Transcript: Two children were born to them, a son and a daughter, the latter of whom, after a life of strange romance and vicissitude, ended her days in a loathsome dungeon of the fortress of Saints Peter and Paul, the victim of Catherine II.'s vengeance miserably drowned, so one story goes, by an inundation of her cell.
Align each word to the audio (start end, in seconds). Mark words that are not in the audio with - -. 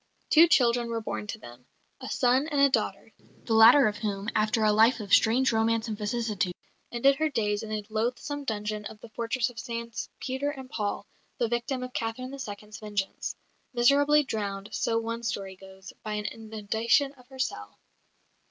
Two 0.31 0.47
children 0.47 0.87
were 0.89 0.99
born 0.99 1.27
to 1.27 1.37
them, 1.37 1.67
a 1.99 2.09
son 2.09 2.47
and 2.47 2.59
a 2.59 2.69
daughter, 2.71 3.13
the 3.45 3.53
latter 3.53 3.85
of 3.87 3.97
whom, 3.97 4.27
after 4.33 4.63
a 4.63 4.71
life 4.73 4.99
of 4.99 5.13
strange 5.13 5.51
romance 5.53 5.87
and 5.87 5.95
vicissitude, 5.95 6.55
ended 6.91 7.17
her 7.17 7.29
days 7.29 7.61
in 7.61 7.71
a 7.71 7.83
loathsome 7.87 8.43
dungeon 8.43 8.83
of 8.85 8.99
the 9.01 9.09
fortress 9.09 9.51
of 9.51 9.59
Saints 9.59 10.09
Peter 10.19 10.49
and 10.49 10.71
Paul, 10.71 11.05
the 11.37 11.47
victim 11.47 11.83
of 11.83 11.93
Catherine 11.93 12.31
II.'s 12.33 12.79
vengeance 12.79 13.35
miserably 13.75 14.23
drowned, 14.23 14.69
so 14.73 14.97
one 14.97 15.21
story 15.21 15.55
goes, 15.55 15.93
by 16.01 16.13
an 16.13 16.25
inundation 16.25 17.13
of 17.13 17.27
her 17.27 17.37
cell. 17.37 17.77